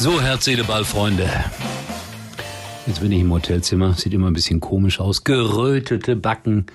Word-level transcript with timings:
So, 0.00 0.20
Herz, 0.20 0.48
Freunde. 0.84 1.28
Jetzt 2.86 3.00
bin 3.00 3.10
ich 3.10 3.20
im 3.20 3.32
Hotelzimmer, 3.32 3.94
sieht 3.94 4.14
immer 4.14 4.28
ein 4.28 4.32
bisschen 4.32 4.60
komisch 4.60 5.00
aus. 5.00 5.24
Gerötete 5.24 6.14
Backen. 6.14 6.66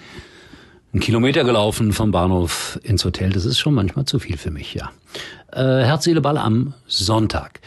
Ein 0.93 0.99
Kilometer 0.99 1.45
gelaufen 1.45 1.93
vom 1.93 2.11
Bahnhof 2.11 2.77
ins 2.83 3.05
Hotel, 3.05 3.31
das 3.31 3.45
ist 3.45 3.59
schon 3.59 3.75
manchmal 3.75 4.03
zu 4.03 4.19
viel 4.19 4.35
für 4.35 4.51
mich, 4.51 4.73
ja. 4.73 4.91
Äh, 5.53 5.85
Herz, 5.85 6.05
am 6.05 6.73
Sonntag. 6.85 7.61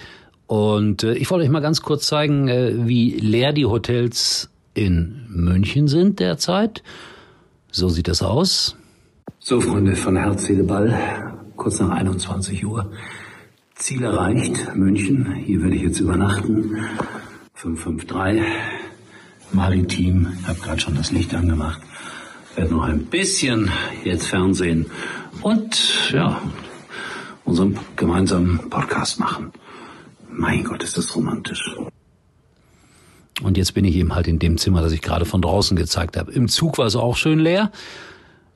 Und 0.47 1.05
äh, 1.05 1.15
ich 1.15 1.31
wollte 1.31 1.47
euch 1.47 1.51
mal 1.51 1.61
ganz 1.61 1.81
kurz 1.81 2.07
zeigen, 2.07 2.49
äh, 2.49 2.87
wie 2.87 3.13
leer 3.13 3.55
die 3.55 3.65
Hotels 3.65 4.51
in 4.75 5.25
München 5.31 5.89
sind 5.89 6.21
derzeit. 6.21 6.83
So 7.73 7.89
sieht 7.89 8.09
das 8.09 8.21
aus. 8.21 8.77
So, 9.39 9.63
Freunde 9.63 9.97
von 9.97 10.17
Herz, 10.17 10.51
kurz 11.57 11.81
nach 11.81 11.89
21 11.89 12.67
Uhr. 12.67 12.91
Ziel 13.77 14.03
erreicht, 14.03 14.75
München. 14.75 15.35
Hier 15.35 15.63
werde 15.63 15.77
ich 15.77 15.83
jetzt 15.83 16.01
übernachten. 16.01 16.79
553 17.55 18.43
Maritim. 19.53 20.33
Ich 20.41 20.49
habe 20.49 20.59
gerade 20.61 20.81
schon 20.81 20.95
das 20.95 21.13
Licht 21.13 21.35
angemacht. 21.35 21.81
Werde 22.55 22.75
noch 22.75 22.85
ein 22.85 23.05
bisschen 23.05 23.71
jetzt 24.03 24.29
Fernsehen 24.29 24.87
und 25.43 26.11
ja, 26.11 26.41
unseren 27.45 27.79
gemeinsamen 27.97 28.71
Podcast 28.71 29.21
machen. 29.21 29.53
Mein 30.31 30.65
Gott, 30.65 30.83
ist 30.83 30.97
das 30.97 31.15
romantisch. 31.15 31.77
Und 33.43 33.59
jetzt 33.59 33.75
bin 33.75 33.85
ich 33.85 33.95
eben 33.97 34.15
halt 34.15 34.27
in 34.27 34.39
dem 34.39 34.57
Zimmer, 34.57 34.81
das 34.81 34.93
ich 34.93 35.03
gerade 35.03 35.27
von 35.27 35.43
draußen 35.43 35.77
gezeigt 35.77 36.17
habe. 36.17 36.33
Im 36.33 36.49
Zug 36.49 36.79
war 36.79 36.87
es 36.87 36.97
auch 36.97 37.17
schön 37.17 37.41
leer. 37.41 37.71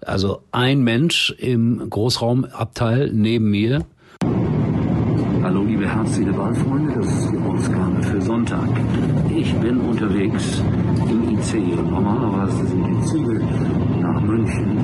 Also 0.01 0.43
ein 0.51 0.83
Mensch 0.83 1.35
im 1.37 1.91
Großraumabteil 1.91 3.11
neben 3.13 3.51
mir. 3.51 3.85
Liebe 5.81 5.95
herzliche 5.95 6.37
Wahlfreunde, 6.37 6.93
das 6.95 7.07
ist 7.07 7.31
die 7.33 7.39
Ausgabe 7.39 8.03
für 8.03 8.21
Sonntag. 8.21 8.69
Ich 9.35 9.55
bin 9.55 9.81
unterwegs 9.81 10.63
im 11.09 11.31
IC. 11.31 11.75
Normalerweise 11.75 12.67
sind 12.67 12.87
die 12.87 13.07
Züge 13.07 13.41
nach 13.99 14.21
München 14.21 14.77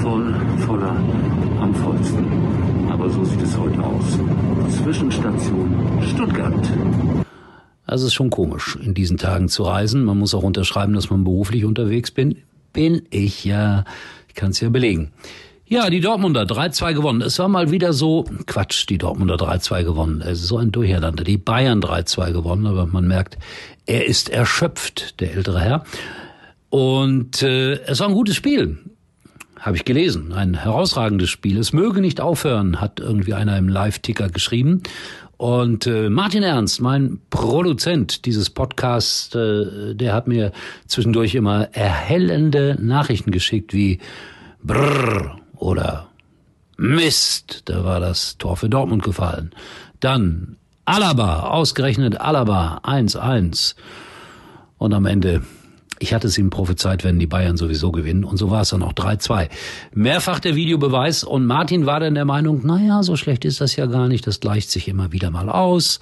voll, 0.00 0.34
voller 0.60 0.96
am 1.60 1.74
vollsten. 1.74 2.24
Aber 2.88 3.10
so 3.10 3.22
sieht 3.22 3.42
es 3.42 3.58
heute 3.58 3.84
aus. 3.84 4.18
Zwischenstation 4.82 5.76
Stuttgart. 6.08 6.72
Also 7.84 8.06
es 8.06 8.12
ist 8.12 8.14
schon 8.14 8.30
komisch, 8.30 8.78
in 8.82 8.94
diesen 8.94 9.18
Tagen 9.18 9.50
zu 9.50 9.64
reisen. 9.64 10.04
Man 10.04 10.18
muss 10.18 10.34
auch 10.34 10.42
unterschreiben, 10.42 10.94
dass 10.94 11.10
man 11.10 11.22
beruflich 11.22 11.66
unterwegs 11.66 12.12
bin. 12.12 12.38
Bin 12.72 13.02
ich 13.10 13.44
ja. 13.44 13.84
Ich 14.28 14.34
kann 14.34 14.52
es 14.52 14.60
ja 14.60 14.70
belegen. 14.70 15.10
Ja, 15.72 15.88
die 15.88 16.00
Dortmunder 16.00 16.42
3-2 16.42 16.94
gewonnen. 16.94 17.22
Es 17.22 17.38
war 17.38 17.46
mal 17.46 17.70
wieder 17.70 17.92
so, 17.92 18.24
Quatsch, 18.46 18.88
die 18.88 18.98
Dortmunder 18.98 19.36
3-2 19.36 19.84
gewonnen. 19.84 20.20
Es 20.20 20.40
ist 20.40 20.48
so 20.48 20.58
ein 20.58 20.72
Durcheinander. 20.72 21.22
Die 21.22 21.36
Bayern 21.36 21.80
3-2 21.80 22.32
gewonnen, 22.32 22.66
aber 22.66 22.86
man 22.86 23.06
merkt, 23.06 23.38
er 23.86 24.04
ist 24.04 24.30
erschöpft, 24.30 25.20
der 25.20 25.32
ältere 25.32 25.60
Herr. 25.60 25.84
Und 26.70 27.44
äh, 27.44 27.74
es 27.84 28.00
war 28.00 28.08
ein 28.08 28.14
gutes 28.14 28.34
Spiel, 28.34 28.78
habe 29.60 29.76
ich 29.76 29.84
gelesen. 29.84 30.32
Ein 30.32 30.54
herausragendes 30.54 31.30
Spiel. 31.30 31.56
Es 31.56 31.72
möge 31.72 32.00
nicht 32.00 32.20
aufhören, 32.20 32.80
hat 32.80 32.98
irgendwie 32.98 33.34
einer 33.34 33.56
im 33.56 33.68
Live-Ticker 33.68 34.28
geschrieben. 34.28 34.82
Und 35.36 35.86
äh, 35.86 36.10
Martin 36.10 36.42
Ernst, 36.42 36.80
mein 36.80 37.20
Produzent 37.30 38.26
dieses 38.26 38.50
Podcasts, 38.50 39.32
äh, 39.36 39.94
der 39.94 40.14
hat 40.14 40.26
mir 40.26 40.50
zwischendurch 40.88 41.36
immer 41.36 41.68
erhellende 41.74 42.76
Nachrichten 42.80 43.30
geschickt 43.30 43.72
wie 43.72 44.00
Brrr 44.64 45.36
oder 45.60 46.08
Mist, 46.76 47.62
da 47.66 47.84
war 47.84 48.00
das 48.00 48.38
Tor 48.38 48.56
für 48.56 48.68
Dortmund 48.68 49.02
gefallen. 49.02 49.50
Dann 50.00 50.56
Alaba, 50.86 51.40
ausgerechnet 51.40 52.20
Alaba, 52.20 52.80
1-1. 52.82 53.74
Und 54.78 54.94
am 54.94 55.04
Ende, 55.04 55.42
ich 55.98 56.14
hatte 56.14 56.26
es 56.26 56.38
ihm 56.38 56.48
prophezeit, 56.48 57.04
wenn 57.04 57.18
die 57.18 57.26
Bayern 57.26 57.58
sowieso 57.58 57.92
gewinnen. 57.92 58.24
Und 58.24 58.38
so 58.38 58.50
war 58.50 58.62
es 58.62 58.70
dann 58.70 58.82
auch 58.82 58.94
3-2. 58.94 59.50
Mehrfach 59.92 60.40
der 60.40 60.56
Videobeweis. 60.56 61.22
Und 61.22 61.44
Martin 61.46 61.84
war 61.84 62.00
dann 62.00 62.14
der 62.14 62.24
Meinung, 62.24 62.66
naja, 62.66 63.02
so 63.02 63.14
schlecht 63.16 63.44
ist 63.44 63.60
das 63.60 63.76
ja 63.76 63.84
gar 63.84 64.08
nicht. 64.08 64.26
Das 64.26 64.40
gleicht 64.40 64.70
sich 64.70 64.88
immer 64.88 65.12
wieder 65.12 65.30
mal 65.30 65.50
aus. 65.50 66.00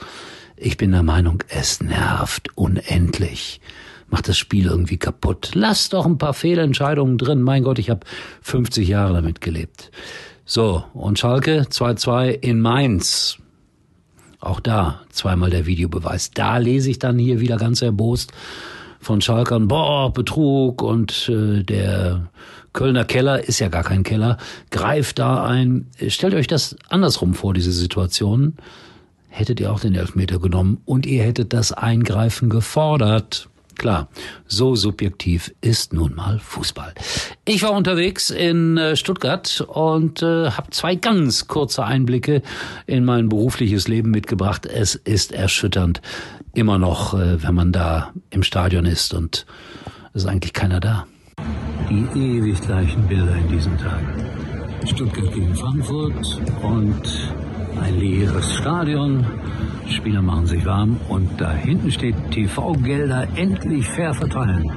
Ich 0.56 0.76
bin 0.76 0.92
der 0.92 1.02
Meinung, 1.02 1.42
es 1.48 1.82
nervt 1.82 2.56
unendlich 2.56 3.60
macht 4.10 4.28
das 4.28 4.38
Spiel 4.38 4.66
irgendwie 4.66 4.96
kaputt. 4.96 5.50
Lass 5.54 5.88
doch 5.88 6.06
ein 6.06 6.18
paar 6.18 6.34
Fehlentscheidungen 6.34 7.18
drin. 7.18 7.42
Mein 7.42 7.62
Gott, 7.62 7.78
ich 7.78 7.90
habe 7.90 8.00
50 8.42 8.88
Jahre 8.88 9.14
damit 9.14 9.40
gelebt. 9.40 9.90
So, 10.44 10.84
und 10.94 11.18
Schalke 11.18 11.62
2-2 11.62 12.30
in 12.30 12.60
Mainz. 12.60 13.38
Auch 14.40 14.60
da 14.60 15.00
zweimal 15.10 15.50
der 15.50 15.66
Videobeweis. 15.66 16.30
Da 16.30 16.58
lese 16.58 16.90
ich 16.90 16.98
dann 16.98 17.18
hier 17.18 17.40
wieder 17.40 17.56
ganz 17.56 17.82
erbost 17.82 18.32
von 19.00 19.20
Schalkern, 19.20 19.68
boah, 19.68 20.12
Betrug 20.12 20.82
und 20.82 21.28
äh, 21.28 21.62
der 21.62 22.28
Kölner 22.72 23.04
Keller 23.04 23.42
ist 23.42 23.58
ja 23.58 23.68
gar 23.68 23.84
kein 23.84 24.02
Keller, 24.02 24.36
greift 24.70 25.18
da 25.18 25.44
ein. 25.44 25.86
Stellt 26.08 26.34
euch 26.34 26.46
das 26.46 26.76
andersrum 26.88 27.34
vor, 27.34 27.54
diese 27.54 27.72
Situation. 27.72 28.54
Hättet 29.28 29.60
ihr 29.60 29.72
auch 29.72 29.80
den 29.80 29.94
Elfmeter 29.94 30.38
genommen 30.38 30.80
und 30.84 31.06
ihr 31.06 31.22
hättet 31.22 31.52
das 31.52 31.72
Eingreifen 31.72 32.48
gefordert. 32.48 33.48
Klar, 33.78 34.08
so 34.48 34.74
subjektiv 34.74 35.54
ist 35.60 35.92
nun 35.92 36.16
mal 36.16 36.40
Fußball. 36.40 36.94
Ich 37.44 37.62
war 37.62 37.72
unterwegs 37.72 38.30
in 38.30 38.76
äh, 38.76 38.96
Stuttgart 38.96 39.64
und 39.68 40.20
äh, 40.20 40.50
habe 40.50 40.70
zwei 40.70 40.96
ganz 40.96 41.46
kurze 41.46 41.84
Einblicke 41.84 42.42
in 42.86 43.04
mein 43.04 43.28
berufliches 43.28 43.86
Leben 43.86 44.10
mitgebracht. 44.10 44.66
Es 44.66 44.96
ist 44.96 45.30
erschütternd, 45.30 46.02
immer 46.54 46.78
noch, 46.78 47.14
äh, 47.14 47.40
wenn 47.40 47.54
man 47.54 47.70
da 47.70 48.12
im 48.30 48.42
Stadion 48.42 48.84
ist 48.84 49.14
und 49.14 49.46
es 50.12 50.24
ist 50.24 50.28
eigentlich 50.28 50.52
keiner 50.52 50.80
da. 50.80 51.06
Die 51.88 52.04
ewig 52.18 52.60
gleichen 52.60 53.06
Bilder 53.06 53.36
in 53.36 53.48
diesen 53.48 53.78
Tagen. 53.78 54.26
Stuttgart 54.86 55.32
gegen 55.32 55.54
Frankfurt 55.54 56.40
und 56.62 57.02
ein 57.80 57.98
leeres 57.98 58.54
Stadion. 58.54 59.26
Spieler 59.88 60.22
machen 60.22 60.46
sich 60.46 60.64
warm 60.64 60.96
und 61.08 61.40
da 61.40 61.52
hinten 61.52 61.90
steht 61.90 62.14
TV-Gelder 62.30 63.28
endlich 63.36 63.86
fair 63.86 64.14
verteilen. 64.14 64.70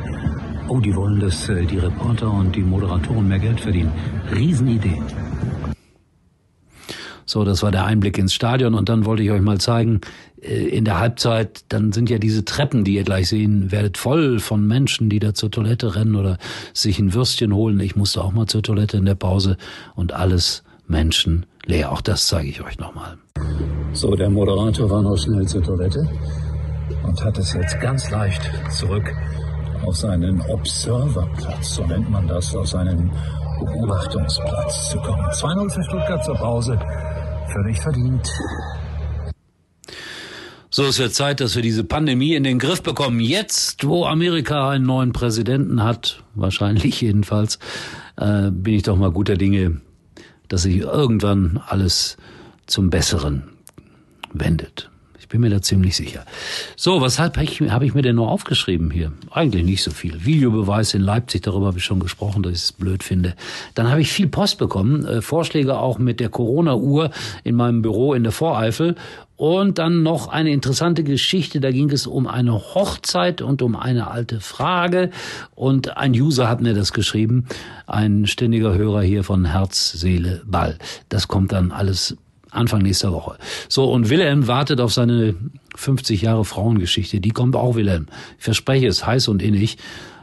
Oh, 0.68 0.80
die 0.80 0.96
wollen, 0.96 1.20
dass 1.20 1.50
äh, 1.50 1.66
die 1.66 1.78
Reporter 1.78 2.32
und 2.32 2.56
die 2.56 2.62
Moderatoren 2.62 3.28
mehr 3.28 3.40
Geld 3.40 3.60
verdienen. 3.60 3.92
Riesenidee. 4.34 5.02
So, 7.26 7.44
das 7.44 7.64
war 7.64 7.72
der 7.72 7.86
Einblick 7.86 8.18
ins 8.18 8.34
Stadion 8.34 8.74
und 8.74 8.90
dann 8.90 9.06
wollte 9.06 9.24
ich 9.24 9.32
euch 9.32 9.42
mal 9.42 9.60
zeigen, 9.60 10.02
äh, 10.42 10.68
in 10.68 10.86
der 10.86 11.00
Halbzeit, 11.00 11.66
dann 11.70 11.92
sind 11.92 12.10
ja 12.10 12.18
diese 12.18 12.46
Treppen, 12.46 12.84
die 12.84 12.96
ihr 12.96 13.04
gleich 13.04 13.30
sehen 13.30 13.72
werdet, 13.72 13.98
voll 13.98 14.40
von 14.40 14.66
Menschen, 14.66 15.10
die 15.10 15.20
da 15.20 15.34
zur 15.34 15.52
Toilette 15.52 15.96
rennen 15.96 16.16
oder 16.16 16.38
sich 16.74 17.00
ein 17.00 17.14
Würstchen 17.14 17.54
holen. 17.54 17.80
Ich 17.80 17.96
musste 17.96 18.24
auch 18.24 18.32
mal 18.32 18.48
zur 18.48 18.64
Toilette 18.64 18.98
in 18.98 19.06
der 19.06 19.16
Pause 19.16 19.58
und 19.96 20.14
alles 20.14 20.64
Menschen 20.88 21.46
leer. 21.66 21.92
Auch 21.92 22.02
das 22.02 22.28
zeige 22.28 22.50
ich 22.50 22.62
euch 22.62 22.78
nochmal. 22.80 23.18
So, 23.94 24.16
der 24.16 24.30
Moderator 24.30 24.90
war 24.90 25.02
noch 25.02 25.18
schnell 25.18 25.46
zur 25.48 25.64
Toilette 25.64 26.08
und 27.04 27.24
hat 27.24 27.38
es 27.38 27.54
jetzt 27.54 27.80
ganz 27.80 28.10
leicht 28.10 28.42
zurück 28.70 29.12
auf 29.84 29.96
seinen 29.98 30.42
Observerplatz, 30.42 31.76
so 31.76 31.86
nennt 31.86 32.10
man 32.10 32.28
das, 32.28 32.56
auf 32.56 32.68
seinen 32.68 33.12
Beobachtungsplatz 33.60 34.92
zu 34.92 34.98
kommen. 35.00 35.26
2-0 35.32 35.74
für 35.74 35.84
Stuttgart 35.84 36.24
zur 36.24 36.36
Pause, 36.36 36.80
völlig 37.52 37.80
verdient. 37.80 38.30
So, 40.70 40.86
es 40.86 41.00
wird 41.00 41.14
Zeit, 41.14 41.42
dass 41.42 41.56
wir 41.56 41.62
diese 41.62 41.84
Pandemie 41.84 42.34
in 42.36 42.44
den 42.44 42.58
Griff 42.58 42.82
bekommen. 42.82 43.20
Jetzt, 43.20 43.86
wo 43.86 44.06
Amerika 44.06 44.70
einen 44.70 44.86
neuen 44.86 45.12
Präsidenten 45.12 45.84
hat, 45.84 46.24
wahrscheinlich 46.34 47.02
jedenfalls, 47.02 47.60
äh, 48.16 48.52
bin 48.52 48.76
ich 48.76 48.84
doch 48.84 48.96
mal 48.96 49.12
guter 49.12 49.36
Dinge, 49.36 49.82
dass 50.52 50.64
sich 50.64 50.80
irgendwann 50.80 51.62
alles 51.66 52.18
zum 52.66 52.90
Besseren 52.90 53.44
wendet. 54.34 54.91
Bin 55.32 55.40
mir 55.40 55.50
da 55.50 55.62
ziemlich 55.62 55.96
sicher. 55.96 56.26
So, 56.76 57.02
weshalb 57.02 57.38
habe 57.38 57.46
ich, 57.46 57.62
hab 57.62 57.84
ich 57.84 57.94
mir 57.94 58.02
denn 58.02 58.18
nur 58.18 58.30
aufgeschrieben 58.30 58.92
hier? 58.92 59.14
Eigentlich 59.32 59.64
nicht 59.64 59.82
so 59.82 59.92
viel. 59.92 60.26
Videobeweis 60.26 60.94
in 60.94 61.02
Leipzig, 61.02 61.44
darüber 61.44 61.68
habe 61.68 61.78
ich 61.78 61.86
schon 61.86 62.02
gesprochen, 62.02 62.44
dass 62.44 62.52
ich 62.52 62.64
es 62.64 62.72
blöd 62.74 63.02
finde. 63.02 63.36
Dann 63.74 63.90
habe 63.90 64.02
ich 64.02 64.12
viel 64.12 64.28
Post 64.28 64.58
bekommen, 64.58 65.06
äh, 65.06 65.22
Vorschläge 65.22 65.80
auch 65.80 66.00
mit 66.00 66.20
der 66.20 66.28
Corona-Uhr 66.28 67.12
in 67.46 67.56
meinem 67.56 67.82
Büro 67.82 68.14
in 68.14 68.24
der 68.24 68.34
Voreifel. 68.34 68.96
Und 69.38 69.80
dann 69.80 70.04
noch 70.04 70.28
eine 70.28 70.52
interessante 70.52 71.06
Geschichte, 71.06 71.62
da 71.62 71.72
ging 71.72 71.90
es 71.92 72.08
um 72.08 72.28
eine 72.28 72.54
Hochzeit 72.54 73.42
und 73.42 73.62
um 73.62 73.78
eine 73.78 74.12
alte 74.12 74.42
Frage. 74.42 75.12
Und 75.56 75.96
ein 75.96 76.12
User 76.12 76.50
hat 76.50 76.60
mir 76.60 76.74
das 76.74 76.92
geschrieben, 76.92 77.48
ein 77.88 78.28
ständiger 78.28 78.76
Hörer 78.76 79.02
hier 79.02 79.24
von 79.24 79.46
Herz, 79.46 79.94
Seele, 79.94 80.42
Ball. 80.46 80.78
Das 81.08 81.30
kommt 81.30 81.54
dann 81.54 81.72
alles 81.72 82.18
Anfang 82.52 82.82
nächster 82.82 83.12
Woche. 83.12 83.38
So, 83.68 83.92
und 83.92 84.10
Wilhelm 84.10 84.48
wartet 84.48 84.80
auf 84.80 84.94
seine 84.94 85.36
50 85.76 86.22
Jahre 86.22 86.46
Frauengeschichte. 86.46 87.20
Die 87.20 87.32
kommt 87.32 87.56
auch, 87.56 87.76
Wilhelm. 87.76 88.08
Ich 88.38 88.44
verspreche 88.44 88.88
es, 88.88 89.06
heiß 89.06 89.28
und 89.30 89.42
innig. 89.42 89.78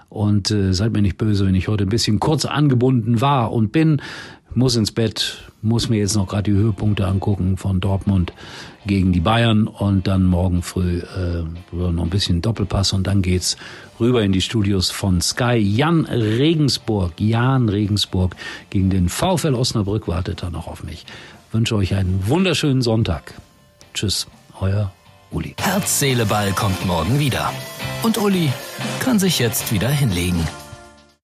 Und 0.09 0.51
äh, 0.51 0.73
seid 0.73 0.93
mir 0.93 1.03
nicht 1.03 1.19
böse, 1.19 1.47
wenn 1.47 1.55
ich 1.55 1.69
heute 1.69 1.85
ein 1.85 1.91
bisschen 1.91 2.21
kurz 2.21 2.45
angebunden 2.45 3.21
war 3.21 3.53
und 3.53 3.73
bin. 3.73 4.01
muss 4.55 4.77
ins 4.77 4.91
Bett, 4.91 5.45
muss 5.61 5.89
mir 5.89 5.99
jetzt 5.99 6.17
noch 6.17 6.27
gerade 6.27 6.51
die 6.51 6.57
Höhepunkte 6.57 7.07
angucken 7.07 7.57
von 7.57 7.81
Dortmund 7.81 8.33
gegen 8.87 9.13
die 9.13 9.21
Bayern 9.21 9.67
und 9.67 10.07
dann 10.07 10.25
morgen 10.25 10.63
früh 10.63 11.01
äh, 11.01 11.45
noch 11.73 12.05
ein 12.05 12.11
bisschen 12.11 12.41
Doppelpass 12.41 12.95
und 12.95 13.07
dann 13.07 13.21
geht's 13.21 13.57
rüber 14.01 14.23
in 14.23 14.33
die 14.33 14.41
Studios 14.41 14.91
von 14.91 15.21
Sky. 15.21 15.57
Jan 15.57 16.07
Regensburg, 16.07 17.13
Jan 17.19 17.69
Regensburg 17.69 18.35
gegen 18.71 18.89
den 18.89 19.09
VfL 19.09 19.55
Osnabrück 19.55 20.09
wartet 20.09 20.43
da 20.43 20.51
noch 20.51 20.67
auf 20.67 20.85
mich. 20.85 21.05
Wünsche 21.53 21.77
euch 21.77 21.95
einen 21.95 22.29
wunderschönen 22.29 22.83
Sonntag. 22.83 23.35
Tschüss, 23.95 24.27
euer 24.61 24.93
Uli. 25.31 25.55
Herz, 25.59 25.99
Seele, 25.99 26.27
Ball 26.27 26.53
kommt 26.53 26.85
morgen 26.87 27.19
wieder. 27.19 27.53
Und 28.03 28.19
Uli 28.19 28.53
kann 29.01 29.19
sich 29.19 29.39
jetzt 29.39 29.73
wieder 29.73 29.89
hinlegen. 29.89 30.47